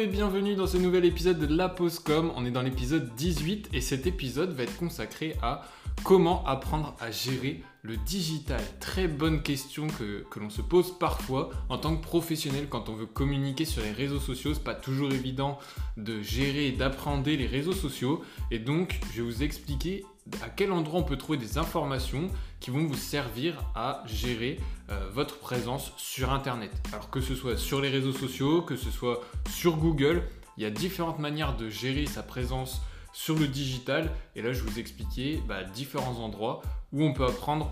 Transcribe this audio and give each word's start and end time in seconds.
Et 0.00 0.06
bienvenue 0.06 0.54
dans 0.54 0.68
ce 0.68 0.76
nouvel 0.76 1.04
épisode 1.04 1.40
de 1.40 1.52
La 1.52 1.68
Pause.com. 1.68 2.30
On 2.36 2.46
est 2.46 2.52
dans 2.52 2.62
l'épisode 2.62 3.16
18 3.16 3.70
et 3.72 3.80
cet 3.80 4.06
épisode 4.06 4.52
va 4.52 4.62
être 4.62 4.76
consacré 4.76 5.34
à 5.42 5.62
comment 6.04 6.44
apprendre 6.46 6.94
à 7.00 7.10
gérer 7.10 7.64
le 7.82 7.96
digital. 7.96 8.60
Très 8.78 9.08
bonne 9.08 9.42
question 9.42 9.88
que, 9.88 10.24
que 10.30 10.38
l'on 10.38 10.50
se 10.50 10.62
pose 10.62 10.96
parfois 10.96 11.50
en 11.68 11.78
tant 11.78 11.96
que 11.96 12.02
professionnel 12.02 12.68
quand 12.68 12.88
on 12.88 12.94
veut 12.94 13.06
communiquer 13.06 13.64
sur 13.64 13.82
les 13.82 13.90
réseaux 13.90 14.20
sociaux. 14.20 14.54
C'est 14.54 14.62
pas 14.62 14.74
toujours 14.74 15.10
évident 15.10 15.58
de 15.96 16.22
gérer 16.22 16.68
et 16.68 16.72
d'apprendre 16.72 17.28
les 17.28 17.46
réseaux 17.46 17.72
sociaux 17.72 18.22
et 18.52 18.60
donc 18.60 19.00
je 19.12 19.22
vais 19.22 19.28
vous 19.28 19.42
expliquer 19.42 20.04
à 20.42 20.48
quel 20.48 20.72
endroit 20.72 21.00
on 21.00 21.04
peut 21.04 21.16
trouver 21.16 21.38
des 21.38 21.58
informations 21.58 22.28
qui 22.60 22.70
vont 22.70 22.86
vous 22.86 22.94
servir 22.94 23.64
à 23.74 24.02
gérer 24.06 24.60
euh, 24.90 25.08
votre 25.12 25.38
présence 25.38 25.92
sur 25.96 26.32
Internet. 26.32 26.72
Alors 26.92 27.10
que 27.10 27.20
ce 27.20 27.34
soit 27.34 27.56
sur 27.56 27.80
les 27.80 27.88
réseaux 27.88 28.12
sociaux, 28.12 28.62
que 28.62 28.76
ce 28.76 28.90
soit 28.90 29.20
sur 29.50 29.76
Google, 29.76 30.22
il 30.56 30.62
y 30.62 30.66
a 30.66 30.70
différentes 30.70 31.18
manières 31.18 31.56
de 31.56 31.68
gérer 31.68 32.06
sa 32.06 32.22
présence 32.22 32.80
sur 33.12 33.38
le 33.38 33.46
digital. 33.46 34.10
Et 34.34 34.42
là, 34.42 34.52
je 34.52 34.62
vous 34.62 34.78
expliquer 34.78 35.42
bah, 35.46 35.64
différents 35.64 36.18
endroits 36.18 36.62
où 36.92 37.04
on 37.04 37.12
peut 37.12 37.26
apprendre 37.26 37.70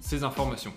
ces 0.00 0.22
informations. 0.22 0.72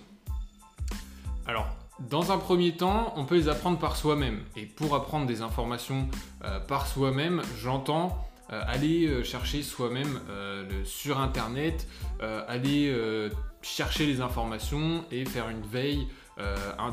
Alors, 1.46 1.66
dans 2.08 2.32
un 2.32 2.38
premier 2.38 2.76
temps, 2.76 3.12
on 3.16 3.24
peut 3.24 3.34
les 3.34 3.48
apprendre 3.48 3.78
par 3.78 3.96
soi-même. 3.96 4.42
Et 4.56 4.64
pour 4.64 4.94
apprendre 4.94 5.26
des 5.26 5.42
informations 5.42 6.08
euh, 6.44 6.58
par 6.60 6.86
soi-même, 6.86 7.42
j'entends 7.60 8.29
aller 8.50 9.06
euh, 9.06 9.22
chercher 9.22 9.62
soi-même 9.62 10.20
euh, 10.28 10.64
sur 10.84 11.20
Internet, 11.20 11.86
aller 12.20 12.94
chercher 13.62 14.06
les 14.06 14.20
informations 14.20 15.04
et 15.10 15.24
faire 15.24 15.48
une 15.48 15.62
veille 15.62 16.06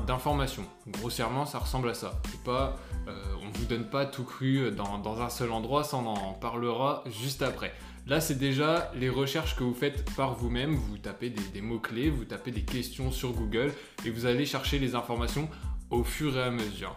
d'informations. 0.05 0.65
Grossièrement, 0.87 1.45
ça 1.45 1.59
ressemble 1.59 1.89
à 1.89 1.93
ça. 1.93 2.21
pas, 2.45 2.77
on 3.07 3.47
ne 3.47 3.53
vous 3.53 3.65
donne 3.65 3.85
pas 3.85 4.05
tout 4.05 4.23
cru 4.23 4.71
dans, 4.71 5.21
un 5.21 5.29
seul 5.29 5.51
endroit, 5.51 5.83
ça 5.83 5.97
on 5.97 6.05
en 6.05 6.33
parlera 6.33 7.03
juste 7.07 7.41
après. 7.41 7.73
Là, 8.07 8.21
c'est 8.21 8.37
déjà 8.37 8.89
les 8.95 9.09
recherches 9.09 9.57
que 9.57 9.65
vous 9.65 9.73
faites 9.73 10.09
par 10.15 10.33
vous-même. 10.33 10.75
Vous 10.75 10.97
tapez 10.97 11.29
des, 11.29 11.61
mots-clés, 11.61 12.09
vous 12.09 12.23
tapez 12.23 12.51
des 12.51 12.63
questions 12.63 13.11
sur 13.11 13.33
Google 13.33 13.73
et 14.05 14.09
vous 14.09 14.25
allez 14.25 14.45
chercher 14.45 14.79
les 14.79 14.95
informations 14.95 15.49
au 15.89 16.05
fur 16.05 16.37
et 16.37 16.43
à 16.43 16.51
mesure. 16.51 16.95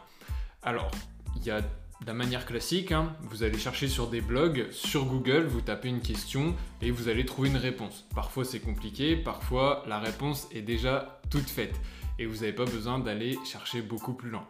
Alors, 0.63 0.91
il 1.37 1.45
y 1.45 1.51
a 1.51 1.63
la 2.07 2.15
manière 2.15 2.47
classique, 2.47 2.93
hein, 2.93 3.15
vous 3.23 3.43
allez 3.43 3.59
chercher 3.59 3.87
sur 3.87 4.09
des 4.09 4.21
blogs, 4.21 4.69
sur 4.71 5.05
Google, 5.05 5.47
vous 5.47 5.61
tapez 5.61 5.89
une 5.89 6.01
question 6.01 6.55
et 6.81 6.91
vous 6.91 7.09
allez 7.09 7.27
trouver 7.27 7.51
une 7.51 7.59
réponse. 7.59 8.07
Parfois 8.15 8.45
c'est 8.45 8.61
compliqué, 8.61 9.17
parfois 9.17 9.85
la 9.87 9.99
réponse 9.99 10.49
est 10.53 10.63
déjà 10.63 11.21
toute 11.31 11.49
faite 11.49 11.79
et 12.19 12.27
vous 12.27 12.37
n'avez 12.37 12.53
pas 12.53 12.65
besoin 12.65 12.99
d'aller 12.99 13.39
chercher 13.45 13.83
beaucoup 13.83 14.15
plus 14.15 14.31
loin. 14.31 14.47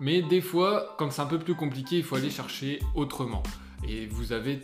Mais 0.00 0.20
des 0.20 0.40
fois, 0.40 0.94
quand 0.98 1.10
c'est 1.10 1.22
un 1.22 1.26
peu 1.26 1.38
plus 1.38 1.54
compliqué, 1.54 1.98
il 1.98 2.04
faut 2.04 2.16
aller 2.16 2.30
chercher 2.30 2.80
autrement. 2.94 3.42
Et 3.88 4.06
vous 4.06 4.32
avez 4.32 4.60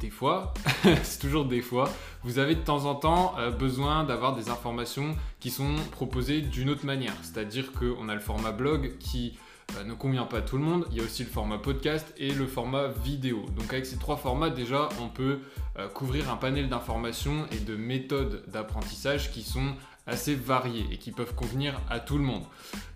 des 0.00 0.10
fois, 0.10 0.52
c'est 1.02 1.20
toujours 1.20 1.46
des 1.46 1.62
fois, 1.62 1.90
vous 2.22 2.38
avez 2.38 2.54
de 2.54 2.60
temps 2.60 2.84
en 2.84 2.94
temps 2.94 3.34
euh, 3.38 3.50
besoin 3.50 4.04
d'avoir 4.04 4.34
des 4.34 4.50
informations 4.50 5.16
qui 5.40 5.50
sont 5.50 5.74
proposées 5.90 6.42
d'une 6.42 6.70
autre 6.70 6.86
manière. 6.86 7.14
C'est-à-dire 7.22 7.72
qu'on 7.72 8.08
a 8.08 8.14
le 8.14 8.20
format 8.20 8.52
blog 8.52 8.98
qui 8.98 9.38
ne 9.84 9.94
convient 9.94 10.24
pas 10.24 10.38
à 10.38 10.42
tout 10.42 10.56
le 10.56 10.64
monde. 10.64 10.86
Il 10.90 10.96
y 10.96 11.00
a 11.00 11.04
aussi 11.04 11.24
le 11.24 11.30
format 11.30 11.58
podcast 11.58 12.12
et 12.16 12.32
le 12.32 12.46
format 12.46 12.88
vidéo. 12.88 13.44
Donc 13.56 13.72
avec 13.72 13.86
ces 13.86 13.98
trois 13.98 14.16
formats, 14.16 14.50
déjà, 14.50 14.88
on 15.00 15.08
peut 15.08 15.40
euh, 15.78 15.88
couvrir 15.88 16.30
un 16.30 16.36
panel 16.36 16.68
d'informations 16.68 17.46
et 17.52 17.58
de 17.58 17.76
méthodes 17.76 18.44
d'apprentissage 18.48 19.30
qui 19.32 19.42
sont 19.42 19.74
assez 20.06 20.34
variées 20.34 20.86
et 20.92 20.98
qui 20.98 21.10
peuvent 21.10 21.34
convenir 21.34 21.80
à 21.90 22.00
tout 22.00 22.16
le 22.16 22.24
monde. 22.24 22.44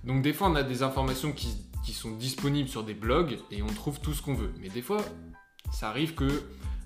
Donc 0.04 0.22
des 0.22 0.32
fois, 0.32 0.48
on 0.48 0.54
a 0.54 0.62
des 0.62 0.82
informations 0.82 1.32
qui, 1.32 1.56
qui 1.84 1.92
sont 1.92 2.12
disponibles 2.12 2.68
sur 2.68 2.84
des 2.84 2.94
blogs 2.94 3.38
et 3.50 3.62
on 3.62 3.66
trouve 3.66 4.00
tout 4.00 4.14
ce 4.14 4.22
qu'on 4.22 4.34
veut. 4.34 4.52
Mais 4.60 4.68
des 4.68 4.82
fois, 4.82 5.04
ça 5.72 5.88
arrive 5.88 6.14
que 6.14 6.42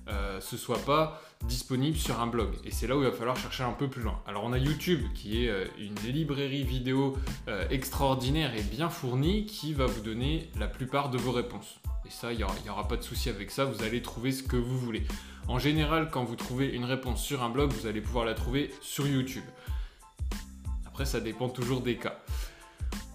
euh, 0.07 0.39
ce 0.39 0.55
soit 0.55 0.83
pas 0.85 1.21
disponible 1.43 1.97
sur 1.97 2.19
un 2.19 2.27
blog. 2.27 2.49
Et 2.63 2.71
c'est 2.71 2.87
là 2.87 2.95
où 2.95 3.01
il 3.01 3.09
va 3.09 3.11
falloir 3.11 3.35
chercher 3.35 3.63
un 3.63 3.71
peu 3.71 3.87
plus 3.87 4.03
loin. 4.03 4.21
Alors 4.27 4.43
on 4.43 4.53
a 4.53 4.57
YouTube 4.57 5.01
qui 5.15 5.45
est 5.45 5.49
euh, 5.49 5.65
une 5.79 5.95
librairie 6.11 6.63
vidéo 6.63 7.17
euh, 7.47 7.67
extraordinaire 7.69 8.55
et 8.55 8.61
bien 8.61 8.89
fournie 8.89 9.45
qui 9.45 9.73
va 9.73 9.85
vous 9.85 10.01
donner 10.01 10.49
la 10.59 10.67
plupart 10.67 11.09
de 11.09 11.17
vos 11.17 11.31
réponses. 11.31 11.79
Et 12.05 12.11
ça, 12.11 12.31
il 12.31 12.37
n'y 12.37 12.69
aura, 12.69 12.87
pas 12.87 12.97
de 12.97 13.01
souci 13.01 13.29
avec 13.29 13.49
ça, 13.49 13.65
vous 13.65 13.81
allez 13.81 14.03
trouver 14.03 14.31
ce 14.31 14.43
que 14.43 14.57
vous 14.57 14.77
voulez. 14.77 15.03
En 15.47 15.57
général, 15.57 16.09
quand 16.11 16.23
vous 16.23 16.35
trouvez 16.35 16.67
une 16.67 16.85
réponse 16.85 17.23
sur 17.23 17.41
un 17.41 17.49
blog, 17.49 17.71
vous 17.71 17.87
allez 17.87 18.01
pouvoir 18.01 18.25
la 18.25 18.35
trouver 18.35 18.71
sur 18.81 19.07
YouTube. 19.07 19.43
Après, 20.85 21.05
ça 21.05 21.19
dépend 21.19 21.49
toujours 21.49 21.81
des 21.81 21.97
cas. 21.97 22.19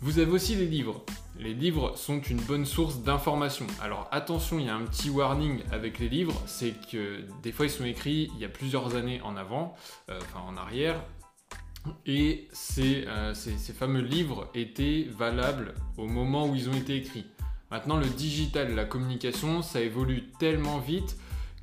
Vous 0.00 0.18
avez 0.18 0.30
aussi 0.30 0.56
les 0.56 0.66
livres. 0.66 1.04
Les 1.40 1.54
livres 1.54 1.96
sont 1.96 2.20
une 2.20 2.40
bonne 2.42 2.66
source 2.66 2.98
d'information. 2.98 3.66
Alors 3.80 4.08
attention, 4.12 4.58
il 4.58 4.66
y 4.66 4.68
a 4.68 4.74
un 4.74 4.84
petit 4.84 5.08
warning 5.08 5.62
avec 5.72 5.98
les 5.98 6.10
livres, 6.10 6.38
c'est 6.44 6.74
que 6.92 7.24
des 7.42 7.50
fois 7.50 7.64
ils 7.64 7.70
sont 7.70 7.86
écrits 7.86 8.30
il 8.34 8.40
y 8.40 8.44
a 8.44 8.50
plusieurs 8.50 8.94
années 8.94 9.22
en 9.22 9.38
avant, 9.38 9.74
euh, 10.10 10.20
enfin 10.20 10.40
en 10.46 10.58
arrière, 10.58 11.02
et 12.04 12.48
euh, 12.78 13.32
ces, 13.32 13.72
fameux 13.72 14.02
livres 14.02 14.50
étaient 14.54 15.08
valables 15.16 15.74
au 15.96 16.06
moment 16.06 16.46
où 16.46 16.54
ils 16.54 16.68
ont 16.68 16.74
été 16.74 16.96
écrits. 16.96 17.24
Maintenant, 17.70 17.96
le 17.96 18.06
digital, 18.06 18.74
la 18.74 18.84
communication, 18.84 19.62
ça 19.62 19.80
évolue 19.80 20.24
tellement 20.38 20.78
vite 20.78 21.16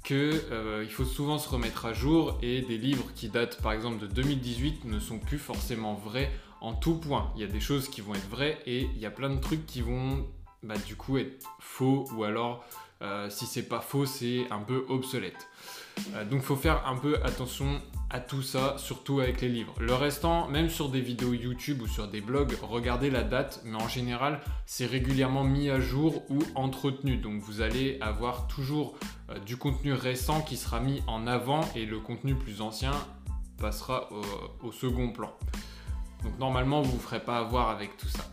qu'il 0.04 0.16
euh, 0.16 0.88
faut 0.90 1.06
souvent 1.06 1.38
se 1.38 1.50
remettre 1.50 1.86
à 1.86 1.94
jour 1.94 2.40
et 2.42 2.62
des 2.62 2.80
livres 2.80 3.12
qui 3.14 3.30
datent 3.30 3.62
par 3.62 3.74
exemple 3.74 4.00
de 4.00 4.08
2018 4.08 4.86
ne 4.86 5.00
sont 5.00 5.20
plus 5.20 5.38
forcément 5.38 5.94
vrais 5.94 6.32
en 6.62 6.74
tout 6.74 6.96
point. 6.96 7.32
Il 7.36 7.42
y 7.42 7.46
a 7.46 7.48
des 7.48 7.60
choses 7.60 7.90
qui 7.90 8.02
vont 8.02 8.16
être 8.16 8.30
vraies 8.30 8.58
et 8.66 8.82
il 8.82 9.00
y 9.00 9.06
a 9.06 9.12
plein 9.12 9.30
de 9.30 9.40
trucs 9.40 9.66
qui 9.66 9.82
vont 9.82 10.28
bah, 10.64 10.76
du 10.86 10.96
coup 10.96 11.18
être 11.18 11.46
faux 11.60 12.06
ou 12.16 12.24
alors 12.24 12.66
euh, 13.04 13.30
si 13.30 13.46
c'est 13.46 13.68
pas 13.68 13.80
faux 13.80 14.08
c'est 14.08 14.48
un 14.50 14.60
peu 14.60 14.86
obsolète. 14.90 15.48
Euh, 16.16 16.26
donc 16.26 16.42
faut 16.42 16.56
faire 16.56 16.86
un 16.88 16.96
peu 16.96 17.18
attention 17.24 17.82
à 18.10 18.20
tout 18.20 18.42
ça, 18.42 18.76
surtout 18.78 19.20
avec 19.20 19.42
les 19.42 19.50
livres. 19.50 19.74
Le 19.80 19.94
restant, 19.94 20.48
même 20.48 20.70
sur 20.70 20.90
des 20.90 21.02
vidéos 21.02 21.34
YouTube 21.34 21.82
ou 21.82 21.88
sur 21.88 22.08
des 22.08 22.22
blogs, 22.22 22.58
regardez 22.62 23.10
la 23.10 23.24
date, 23.24 23.62
mais 23.66 23.76
en 23.76 23.88
général, 23.88 24.40
c'est 24.66 24.86
régulièrement 24.86 25.44
mis 25.44 25.70
à 25.70 25.80
jour 25.80 26.24
ou 26.30 26.40
entretenu. 26.56 27.18
Donc 27.18 27.42
vous 27.42 27.62
allez 27.62 27.98
avoir 28.02 28.48
toujours 28.48 28.96
euh, 29.30 29.40
du 29.40 29.58
contenu 29.58 29.94
récent 29.94 30.42
qui 30.42 30.58
sera 30.58 30.80
mis 30.80 31.04
en 31.06 31.28
avant 31.28 31.62
et 31.76 31.86
le 31.86 32.00
contenu 32.00 32.34
plus 32.34 32.62
ancien 32.62 32.94
passera 33.60 34.10
au 34.62 34.72
second 34.72 35.10
plan. 35.10 35.34
Normalement, 36.40 36.82
vous 36.82 36.92
ne 36.92 36.94
vous 36.94 37.00
ferez 37.02 37.20
pas 37.20 37.40
avoir 37.40 37.70
avec 37.70 37.98
tout 37.98 38.08
ça. 38.08 38.24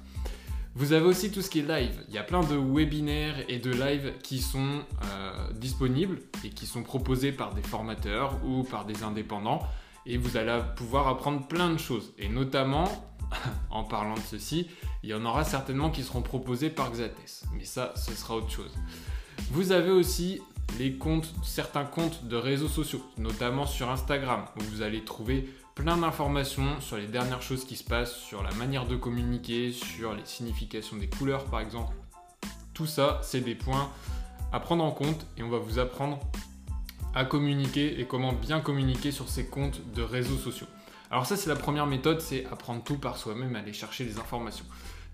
Vous 0.76 0.92
avez 0.92 1.06
aussi 1.06 1.30
tout 1.30 1.40
ce 1.40 1.48
qui 1.48 1.60
est 1.60 1.68
live. 1.68 2.04
Il 2.08 2.14
y 2.14 2.18
a 2.18 2.24
plein 2.24 2.40
de 2.40 2.56
webinaires 2.56 3.36
et 3.48 3.58
de 3.58 3.70
lives 3.70 4.12
qui 4.22 4.40
sont 4.40 4.82
euh, 5.04 5.52
disponibles 5.52 6.18
et 6.44 6.50
qui 6.50 6.66
sont 6.66 6.82
proposés 6.82 7.30
par 7.30 7.54
des 7.54 7.62
formateurs 7.62 8.40
ou 8.44 8.64
par 8.64 8.84
des 8.84 9.04
indépendants. 9.04 9.60
Et 10.04 10.16
vous 10.18 10.36
allez 10.36 10.60
pouvoir 10.74 11.06
apprendre 11.06 11.46
plein 11.46 11.70
de 11.70 11.78
choses. 11.78 12.12
Et 12.18 12.28
notamment, 12.28 12.88
en 13.70 13.84
parlant 13.84 14.14
de 14.14 14.20
ceci, 14.28 14.68
il 15.04 15.10
y 15.10 15.14
en 15.14 15.24
aura 15.24 15.44
certainement 15.44 15.90
qui 15.90 16.02
seront 16.02 16.22
proposés 16.22 16.70
par 16.70 16.90
Xates. 16.90 17.44
Mais 17.54 17.64
ça, 17.64 17.92
ce 17.94 18.12
sera 18.12 18.34
autre 18.34 18.50
chose. 18.50 18.74
Vous 19.52 19.70
avez 19.70 19.90
aussi 19.90 20.40
les 20.78 20.94
comptes, 20.94 21.32
certains 21.44 21.84
comptes 21.84 22.24
de 22.26 22.36
réseaux 22.36 22.68
sociaux, 22.68 23.02
notamment 23.16 23.66
sur 23.66 23.90
Instagram, 23.90 24.46
où 24.58 24.62
vous 24.64 24.82
allez 24.82 25.04
trouver 25.04 25.48
plein 25.74 25.96
d'informations 25.96 26.80
sur 26.80 26.96
les 26.96 27.06
dernières 27.06 27.42
choses 27.42 27.64
qui 27.64 27.76
se 27.76 27.84
passent, 27.84 28.14
sur 28.16 28.42
la 28.42 28.52
manière 28.52 28.86
de 28.86 28.96
communiquer, 28.96 29.72
sur 29.72 30.14
les 30.14 30.24
significations 30.24 30.96
des 30.96 31.08
couleurs 31.08 31.44
par 31.46 31.60
exemple. 31.60 31.94
Tout 32.74 32.86
ça, 32.86 33.20
c'est 33.22 33.40
des 33.40 33.54
points 33.54 33.90
à 34.52 34.60
prendre 34.60 34.84
en 34.84 34.92
compte 34.92 35.26
et 35.36 35.42
on 35.42 35.48
va 35.48 35.58
vous 35.58 35.78
apprendre 35.78 36.20
à 37.14 37.24
communiquer 37.24 38.00
et 38.00 38.06
comment 38.06 38.32
bien 38.32 38.60
communiquer 38.60 39.10
sur 39.10 39.28
ces 39.28 39.46
comptes 39.46 39.80
de 39.94 40.02
réseaux 40.02 40.36
sociaux. 40.36 40.66
Alors 41.10 41.26
ça, 41.26 41.36
c'est 41.36 41.48
la 41.48 41.56
première 41.56 41.86
méthode, 41.86 42.20
c'est 42.20 42.46
apprendre 42.46 42.82
tout 42.82 42.98
par 42.98 43.16
soi-même, 43.16 43.54
aller 43.56 43.72
chercher 43.72 44.04
les 44.04 44.18
informations. 44.18 44.64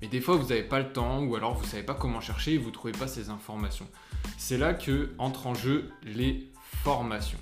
Mais 0.01 0.09
des 0.09 0.21
fois, 0.21 0.37
vous 0.37 0.49
n'avez 0.49 0.63
pas 0.63 0.79
le 0.79 0.93
temps 0.93 1.23
ou 1.23 1.37
alors 1.37 1.55
vous 1.55 1.65
ne 1.65 1.69
savez 1.69 1.83
pas 1.83 1.95
comment 1.95 2.21
chercher 2.21 2.55
et 2.55 2.59
vous 2.59 2.69
ne 2.69 2.75
trouvez 2.75 2.93
pas 2.93 3.07
ces 3.07 3.29
informations. 3.29 3.87
C'est 4.39 4.57
là 4.57 4.73
que 4.73 5.11
entrent 5.19 5.47
en 5.47 5.55
jeu 5.55 5.91
les 6.03 6.51
formations. 6.85 7.39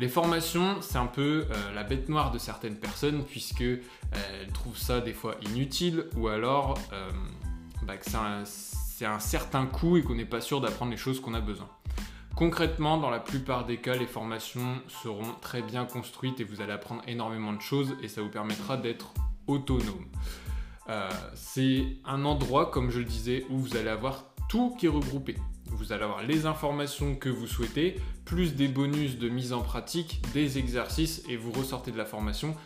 Les 0.00 0.08
formations, 0.08 0.80
c'est 0.80 0.98
un 0.98 1.08
peu 1.08 1.46
euh, 1.50 1.74
la 1.74 1.82
bête 1.82 2.08
noire 2.08 2.30
de 2.30 2.38
certaines 2.38 2.76
personnes 2.76 3.24
puisque 3.24 3.62
euh, 3.62 3.78
trouvent 4.54 4.78
ça 4.78 5.00
des 5.00 5.12
fois 5.12 5.34
inutile 5.42 6.04
ou 6.16 6.28
alors 6.28 6.78
euh, 6.92 7.10
bah, 7.82 7.96
que 7.96 8.08
c'est 8.08 9.06
un, 9.06 9.18
certain 9.18 9.66
coût 9.66 9.96
et 9.96 10.02
qu'on 10.04 10.14
n'est 10.14 10.24
pas 10.24 10.40
sûr 10.40 10.60
d'apprendre 10.60 10.92
les 10.92 10.96
choses 10.96 11.20
qu'on 11.20 11.34
a 11.34 11.40
besoin. 11.40 11.68
Concrètement, 12.36 12.98
dans 12.98 13.10
la 13.10 13.18
plupart 13.18 13.66
des 13.66 13.78
cas, 13.78 13.96
les 13.96 14.06
formations 14.06 14.80
seront 15.02 15.34
très 15.40 15.62
bien 15.62 15.84
construites 15.84 16.38
et 16.38 16.44
vous 16.44 16.60
allez 16.60 16.72
apprendre 16.72 17.02
énormément 17.08 17.52
de 17.52 17.60
choses 17.60 17.96
et 18.00 18.06
ça 18.06 18.22
vous 18.22 18.28
permettra 18.28 18.76
d'être 18.76 19.12
autonome. 19.48 20.06
c'est 21.34 21.84
un 22.04 22.24
endroit, 22.24 22.70
comme 22.70 22.90
je 22.92 23.00
le 23.00 23.04
disais, 23.04 23.44
où 23.50 23.58
vous 23.58 23.76
allez 23.76 23.88
avoir 23.88 24.26
tout 24.48 24.76
qui 24.78 24.86
est 24.86 24.90
regroupé. 24.90 25.34
Vous 25.70 25.92
allez 25.92 26.04
avoir 26.04 26.22
les 26.22 26.46
informations 26.46 27.14
que 27.14 27.28
vous 27.28 27.46
souhaitez, 27.46 27.96
plus 28.24 28.54
des 28.54 28.68
bonus 28.68 29.18
de 29.18 29.28
mise 29.28 29.52
en 29.52 29.62
pratique, 29.62 30.20
des 30.32 30.58
exercices, 30.58 31.22
et 31.28 31.36
vous 31.36 31.52
ressortez 31.52 31.92
de 31.92 31.98
la 31.98 32.04
formation 32.04 32.56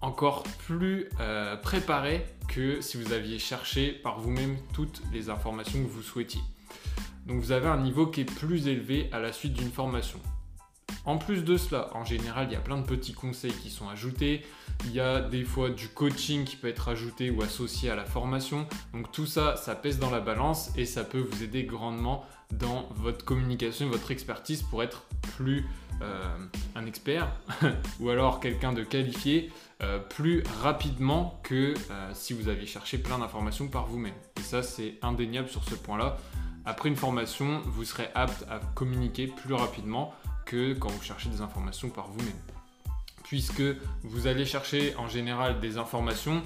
encore 0.00 0.44
plus 0.66 1.08
euh, 1.20 1.56
préparé 1.56 2.24
que 2.48 2.80
si 2.80 2.96
vous 2.96 3.12
aviez 3.12 3.38
cherché 3.38 3.90
par 3.90 4.20
vous-même 4.20 4.56
toutes 4.72 5.02
les 5.12 5.28
informations 5.28 5.82
que 5.82 5.88
vous 5.88 6.02
souhaitiez. 6.02 6.40
Donc 7.26 7.40
vous 7.40 7.52
avez 7.52 7.68
un 7.68 7.80
niveau 7.80 8.06
qui 8.06 8.22
est 8.22 8.24
plus 8.24 8.68
élevé 8.68 9.10
à 9.12 9.18
la 9.18 9.32
suite 9.32 9.52
d'une 9.52 9.70
formation. 9.70 10.18
En 11.04 11.18
plus 11.18 11.44
de 11.44 11.56
cela, 11.56 11.88
en 11.94 12.04
général, 12.04 12.48
il 12.50 12.52
y 12.52 12.56
a 12.56 12.60
plein 12.60 12.78
de 12.78 12.86
petits 12.86 13.12
conseils 13.12 13.52
qui 13.52 13.70
sont 13.70 13.88
ajoutés. 13.88 14.44
Il 14.84 14.92
y 14.92 15.00
a 15.00 15.20
des 15.20 15.44
fois 15.44 15.70
du 15.70 15.88
coaching 15.88 16.44
qui 16.44 16.56
peut 16.56 16.68
être 16.68 16.88
ajouté 16.88 17.30
ou 17.30 17.42
associé 17.42 17.90
à 17.90 17.96
la 17.96 18.04
formation. 18.04 18.66
Donc 18.92 19.10
tout 19.12 19.26
ça, 19.26 19.56
ça 19.56 19.74
pèse 19.74 19.98
dans 19.98 20.10
la 20.10 20.20
balance 20.20 20.70
et 20.76 20.84
ça 20.84 21.04
peut 21.04 21.18
vous 21.18 21.42
aider 21.42 21.64
grandement 21.64 22.24
dans 22.52 22.88
votre 22.94 23.24
communication 23.24 23.88
votre 23.88 24.10
expertise 24.10 24.62
pour 24.62 24.82
être 24.82 25.04
plus 25.36 25.66
euh, 26.00 26.36
un 26.74 26.86
expert 26.86 27.28
ou 28.00 28.08
alors 28.08 28.40
quelqu'un 28.40 28.72
de 28.72 28.82
qualifié 28.84 29.50
euh, 29.82 29.98
plus 29.98 30.44
rapidement 30.62 31.40
que 31.42 31.74
euh, 31.90 32.10
si 32.14 32.32
vous 32.32 32.48
aviez 32.48 32.66
cherché 32.66 32.98
plein 32.98 33.18
d'informations 33.18 33.68
par 33.68 33.86
vous-même. 33.86 34.14
Et 34.38 34.42
ça, 34.42 34.62
c'est 34.62 34.94
indéniable 35.02 35.48
sur 35.48 35.64
ce 35.64 35.74
point-là. 35.74 36.16
Après 36.64 36.88
une 36.88 36.96
formation, 36.96 37.62
vous 37.64 37.84
serez 37.84 38.08
apte 38.14 38.44
à 38.50 38.60
communiquer 38.74 39.26
plus 39.26 39.54
rapidement 39.54 40.14
que 40.48 40.72
quand 40.72 40.88
vous 40.88 41.02
cherchez 41.02 41.28
des 41.28 41.42
informations 41.42 41.90
par 41.90 42.08
vous-même. 42.08 42.40
Puisque 43.22 43.62
vous 44.02 44.26
allez 44.26 44.46
chercher 44.46 44.96
en 44.96 45.06
général 45.06 45.60
des 45.60 45.76
informations 45.76 46.42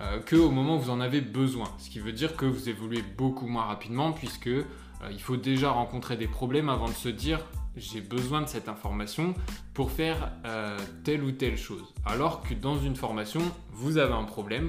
euh, 0.00 0.20
que 0.20 0.36
au 0.36 0.50
moment 0.50 0.76
où 0.76 0.80
vous 0.80 0.90
en 0.90 1.00
avez 1.00 1.20
besoin. 1.20 1.66
Ce 1.78 1.90
qui 1.90 1.98
veut 1.98 2.12
dire 2.12 2.36
que 2.36 2.46
vous 2.46 2.68
évoluez 2.68 3.02
beaucoup 3.02 3.48
moins 3.48 3.64
rapidement 3.64 4.12
puisque 4.12 4.46
euh, 4.46 4.62
il 5.10 5.20
faut 5.20 5.36
déjà 5.36 5.70
rencontrer 5.70 6.16
des 6.16 6.28
problèmes 6.28 6.68
avant 6.68 6.88
de 6.88 6.94
se 6.94 7.08
dire 7.08 7.40
j'ai 7.76 8.00
besoin 8.00 8.42
de 8.42 8.46
cette 8.46 8.68
information 8.68 9.34
pour 9.74 9.90
faire 9.90 10.30
euh, 10.46 10.78
telle 11.02 11.24
ou 11.24 11.32
telle 11.32 11.58
chose. 11.58 11.92
Alors 12.06 12.42
que 12.42 12.54
dans 12.54 12.78
une 12.78 12.96
formation, 12.96 13.40
vous 13.72 13.98
avez 13.98 14.14
un 14.14 14.24
problème, 14.24 14.68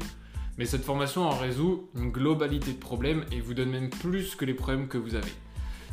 mais 0.57 0.65
cette 0.65 0.83
formation 0.83 1.23
en 1.23 1.37
résout 1.37 1.89
une 1.95 2.11
globalité 2.11 2.71
de 2.71 2.79
problèmes 2.79 3.25
et 3.31 3.39
vous 3.39 3.53
donne 3.53 3.69
même 3.69 3.89
plus 3.89 4.35
que 4.35 4.45
les 4.45 4.53
problèmes 4.55 4.87
que 4.87 4.97
vous 4.97 5.13
avez. 5.15 5.31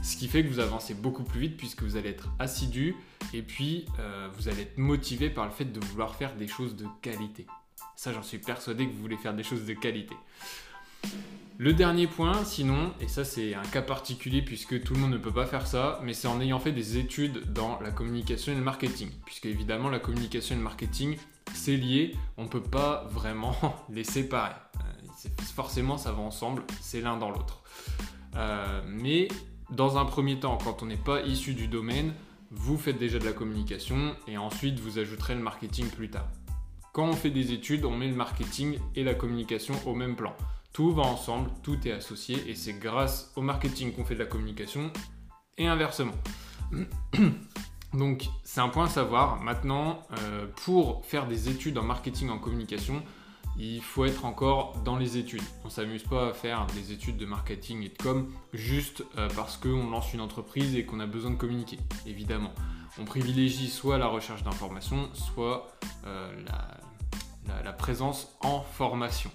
Ce 0.03 0.17
qui 0.17 0.29
fait 0.29 0.43
que 0.43 0.49
vous 0.49 0.61
avancez 0.61 0.95
beaucoup 0.95 1.25
plus 1.25 1.41
vite 1.41 1.57
puisque 1.57 1.83
vous 1.83 1.97
allez 1.97 2.11
être 2.11 2.29
assidu 2.39 2.97
et 3.35 3.43
puis 3.43 3.87
euh, 3.99 4.29
vous 4.37 4.49
allez 4.49 4.63
être 4.63 4.79
motivé 4.79 5.31
par 5.31 5.45
le 5.45 5.51
fait 5.51 5.67
de 5.67 5.81
vouloir 5.81 6.15
faire 6.15 6.35
des 6.37 6.49
choses 6.49 6.77
de 6.77 6.87
qualité. 7.03 7.47
Ça, 7.97 8.13
j'en 8.13 8.23
suis 8.23 8.39
persuadé 8.39 8.87
que 8.87 8.93
vous 8.93 9.03
voulez 9.03 9.19
faire 9.19 9.35
des 9.35 9.43
choses 9.43 9.67
de 9.67 9.75
qualité. 9.75 10.15
Le 11.59 11.75
dernier 11.75 12.07
point, 12.07 12.43
sinon, 12.45 12.95
et 13.03 13.09
ça 13.09 13.23
c'est 13.23 13.55
un 13.55 13.63
cas 13.63 13.83
particulier 13.83 14.41
puisque 14.41 14.83
tout 14.83 14.95
le 14.95 15.01
monde 15.01 15.11
ne 15.11 15.19
peut 15.19 15.31
pas 15.31 15.45
faire 15.45 15.67
ça, 15.67 16.01
mais 16.03 16.15
c'est 16.15 16.27
en 16.27 16.41
ayant 16.41 16.59
fait 16.59 16.73
des 16.73 16.97
études 16.97 17.53
dans 17.53 17.79
la 17.81 17.91
communication 17.91 18.53
et 18.53 18.55
le 18.55 18.63
marketing. 18.63 19.11
Puisque 19.27 19.45
évidemment 19.45 19.91
la 19.91 19.99
communication 19.99 20.55
et 20.55 20.59
le 20.59 20.65
marketing, 20.65 21.19
c'est 21.53 21.77
lié, 21.77 22.17
on 22.39 22.45
ne 22.45 22.49
peut 22.49 22.63
pas 22.63 23.07
vraiment 23.11 23.55
les 23.91 24.05
séparer. 24.05 24.55
Euh, 24.77 25.29
forcément 25.55 25.99
ça 25.99 26.13
va 26.13 26.23
ensemble, 26.23 26.63
c'est 26.81 27.03
l'un 27.03 27.19
dans 27.19 27.29
l'autre. 27.29 27.63
Euh, 28.37 28.81
mais 28.87 29.29
dans 29.71 29.99
un 29.99 30.05
premier 30.05 30.39
temps, 30.41 30.59
quand 30.63 30.83
on 30.83 30.87
n'est 30.87 30.97
pas 30.97 31.23
issu 31.23 31.55
du 31.55 31.69
domaine, 31.69 32.13
vous 32.51 32.77
faites 32.77 32.99
déjà 32.99 33.19
de 33.19 33.25
la 33.25 33.33
communication 33.33 34.17
et 34.27 34.37
ensuite 34.37 34.81
vous 34.81 34.99
ajouterez 34.99 35.35
le 35.35 35.41
marketing 35.41 35.89
plus 35.89 36.11
tard. 36.11 36.29
Quand 36.93 37.07
on 37.07 37.13
fait 37.13 37.31
des 37.31 37.53
études, 37.53 37.85
on 37.85 37.97
met 37.97 38.09
le 38.09 38.17
marketing 38.17 38.79
et 38.97 39.05
la 39.05 39.15
communication 39.15 39.75
au 39.87 39.95
même 39.95 40.17
plan. 40.17 40.35
Tout 40.73 40.93
va 40.93 41.03
ensemble, 41.03 41.51
tout 41.63 41.87
est 41.87 41.93
associé 41.93 42.43
et 42.49 42.57
c'est 42.57 42.73
grâce 42.73 43.33
au 43.37 43.43
marketing 43.43 43.93
qu'on 43.93 44.05
fait 44.05 44.15
de 44.15 44.21
la 44.21 44.27
communication 44.27 44.93
et 45.57 45.69
inversement. 45.69 46.15
Donc 47.95 48.27
c'est 48.43 48.61
un 48.61 48.69
point 48.69 48.87
à 48.87 48.89
savoir. 48.89 49.41
Maintenant, 49.41 50.03
euh, 50.19 50.47
pour 50.65 51.05
faire 51.07 51.29
des 51.29 51.49
études 51.49 51.79
en 51.79 51.85
marketing 51.85 52.31
en 52.31 52.39
communication, 52.39 53.03
il 53.61 53.83
faut 53.83 54.07
être 54.07 54.25
encore 54.25 54.79
dans 54.85 54.97
les 54.97 55.19
études. 55.19 55.43
On 55.65 55.69
s'amuse 55.69 56.03
pas 56.03 56.29
à 56.29 56.33
faire 56.33 56.67
des 56.75 56.93
études 56.93 57.19
de 57.19 57.27
marketing 57.27 57.83
et 57.83 57.91
de 57.91 58.03
com 58.03 58.33
juste 58.55 59.05
euh, 59.19 59.29
parce 59.37 59.59
qu'on 59.59 59.91
lance 59.91 60.15
une 60.15 60.23
entreprise 60.23 60.75
et 60.75 60.87
qu'on 60.87 60.99
a 60.99 61.07
besoin 61.07 61.31
de 61.33 61.37
communiquer, 61.37 61.79
évidemment. 62.07 62.53
On 62.99 63.05
privilégie 63.05 63.69
soit 63.69 63.99
la 63.99 64.07
recherche 64.07 64.43
d'informations, 64.43 65.11
soit 65.13 65.71
euh, 66.07 66.33
la, 66.47 67.73
présence 67.73 68.37
en 68.43 68.61
formation. 68.61 69.31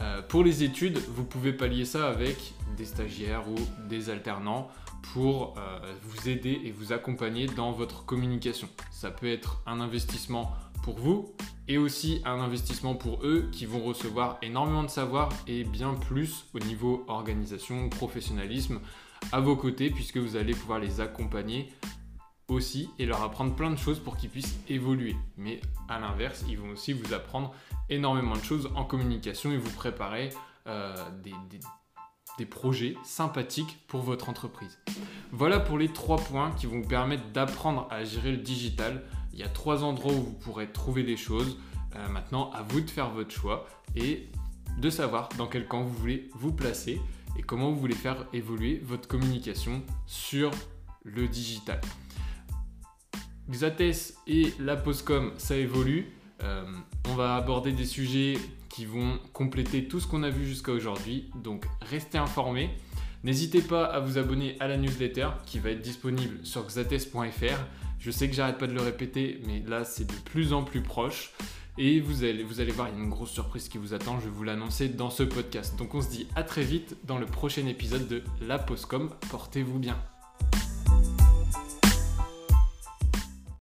Euh, 0.00 0.20
pour 0.20 0.44
les 0.44 0.62
études, 0.62 0.98
vous 0.98 1.24
pouvez 1.24 1.52
pallier 1.52 1.84
ça 1.84 2.08
avec 2.08 2.54
des 2.76 2.84
stagiaires 2.84 3.48
ou 3.48 3.54
des 3.88 4.10
alternants 4.10 4.68
pour 5.14 5.54
vous 6.02 6.28
aider 6.28 6.60
et 6.64 6.70
vous 6.70 6.92
accompagner 6.92 7.46
dans 7.46 7.72
votre 7.72 8.04
communication. 8.04 8.68
Ça 8.90 9.10
peut 9.10 9.28
être 9.28 9.62
un 9.66 9.80
investissement 9.80 10.52
pour 10.82 10.98
vous 10.98 11.34
et 11.68 11.78
aussi 11.78 12.20
un 12.24 12.40
investissement 12.40 12.94
pour 12.94 13.24
eux 13.24 13.48
qui 13.52 13.66
vont 13.66 13.82
recevoir 13.82 14.38
énormément 14.42 14.82
de 14.82 14.88
savoir 14.88 15.30
et 15.46 15.64
bien 15.64 15.94
plus 15.94 16.46
au 16.54 16.58
niveau 16.58 17.04
organisation, 17.08 17.88
professionnalisme 17.88 18.80
à 19.30 19.40
vos 19.40 19.56
côtés 19.56 19.90
puisque 19.90 20.18
vous 20.18 20.36
allez 20.36 20.54
pouvoir 20.54 20.80
les 20.80 21.00
accompagner 21.00 21.72
aussi 22.48 22.90
et 22.98 23.06
leur 23.06 23.22
apprendre 23.22 23.54
plein 23.54 23.70
de 23.70 23.76
choses 23.76 24.00
pour 24.00 24.16
qu'ils 24.16 24.30
puissent 24.30 24.58
évoluer. 24.68 25.16
Mais 25.36 25.60
à 25.88 25.98
l'inverse, 26.00 26.44
ils 26.48 26.58
vont 26.58 26.70
aussi 26.70 26.92
vous 26.92 27.14
apprendre 27.14 27.54
énormément 27.88 28.36
de 28.36 28.42
choses 28.42 28.70
en 28.74 28.84
communication 28.84 29.52
et 29.52 29.56
vous 29.56 29.70
préparer 29.70 30.30
euh, 30.66 30.94
des, 31.22 31.32
des 32.38 32.46
projets 32.46 32.96
sympathiques 33.04 33.78
pour 33.86 34.00
votre 34.00 34.28
entreprise. 34.28 34.78
Voilà 35.30 35.60
pour 35.60 35.78
les 35.78 35.88
trois 35.88 36.18
points 36.18 36.50
qui 36.52 36.66
vont 36.66 36.80
vous 36.80 36.88
permettre 36.88 37.24
d'apprendre 37.32 37.86
à 37.90 38.04
gérer 38.04 38.32
le 38.32 38.38
digital 38.38 39.02
il 39.32 39.38
y 39.38 39.42
a 39.42 39.48
trois 39.48 39.84
endroits 39.84 40.12
où 40.12 40.22
vous 40.22 40.32
pourrez 40.32 40.70
trouver 40.70 41.02
des 41.02 41.16
choses. 41.16 41.58
Euh, 41.96 42.08
maintenant, 42.08 42.50
à 42.52 42.62
vous 42.62 42.80
de 42.80 42.90
faire 42.90 43.10
votre 43.10 43.30
choix 43.30 43.66
et 43.96 44.28
de 44.78 44.90
savoir 44.90 45.28
dans 45.36 45.46
quel 45.46 45.66
camp 45.66 45.82
vous 45.82 45.92
voulez 45.94 46.30
vous 46.34 46.52
placer 46.52 47.00
et 47.38 47.42
comment 47.42 47.70
vous 47.70 47.78
voulez 47.78 47.94
faire 47.94 48.26
évoluer 48.32 48.80
votre 48.84 49.08
communication 49.08 49.82
sur 50.06 50.50
le 51.04 51.28
digital. 51.28 51.80
Xates 53.50 54.14
et 54.26 54.54
la 54.58 54.76
Postcom, 54.76 55.32
ça 55.36 55.56
évolue. 55.56 56.12
Euh, 56.42 56.64
on 57.08 57.14
va 57.14 57.36
aborder 57.36 57.72
des 57.72 57.84
sujets 57.84 58.38
qui 58.68 58.86
vont 58.86 59.18
compléter 59.32 59.86
tout 59.86 60.00
ce 60.00 60.06
qu'on 60.06 60.22
a 60.22 60.30
vu 60.30 60.46
jusqu'à 60.46 60.72
aujourd'hui. 60.72 61.30
Donc 61.42 61.66
restez 61.82 62.18
informés. 62.18 62.70
N'hésitez 63.24 63.60
pas 63.60 63.84
à 63.84 64.00
vous 64.00 64.18
abonner 64.18 64.56
à 64.58 64.66
la 64.66 64.76
newsletter 64.76 65.28
qui 65.46 65.58
va 65.58 65.70
être 65.70 65.82
disponible 65.82 66.38
sur 66.44 66.66
xates.fr. 66.66 67.58
Je 68.04 68.10
sais 68.10 68.28
que 68.28 68.34
j'arrête 68.34 68.58
pas 68.58 68.66
de 68.66 68.74
le 68.74 68.82
répéter, 68.82 69.40
mais 69.46 69.62
là 69.64 69.84
c'est 69.84 70.04
de 70.04 70.14
plus 70.24 70.52
en 70.52 70.64
plus 70.64 70.82
proche. 70.82 71.32
Et 71.78 72.00
vous 72.00 72.24
allez, 72.24 72.42
vous 72.42 72.60
allez 72.60 72.72
voir, 72.72 72.88
il 72.88 72.98
y 72.98 73.00
a 73.00 73.04
une 73.04 73.08
grosse 73.08 73.30
surprise 73.30 73.68
qui 73.68 73.78
vous 73.78 73.94
attend, 73.94 74.18
je 74.18 74.24
vais 74.24 74.30
vous 74.30 74.42
l'annoncer 74.42 74.88
dans 74.88 75.08
ce 75.08 75.22
podcast. 75.22 75.78
Donc 75.78 75.94
on 75.94 76.02
se 76.02 76.10
dit 76.10 76.26
à 76.34 76.42
très 76.42 76.62
vite 76.62 76.96
dans 77.04 77.18
le 77.18 77.26
prochain 77.26 77.66
épisode 77.66 78.08
de 78.08 78.24
La 78.42 78.58
Postcom. 78.58 79.10
Portez-vous 79.30 79.78
bien. 79.78 79.96